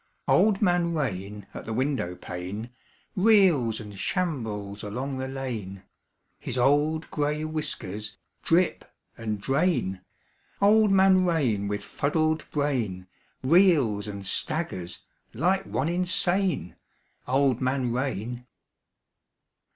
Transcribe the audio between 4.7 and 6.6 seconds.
along the lane: His